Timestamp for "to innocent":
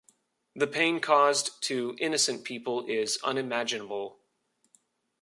1.65-2.43